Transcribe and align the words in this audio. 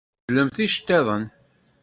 Beddlemt 0.19 0.57
iceṭṭiḍen! 0.65 1.23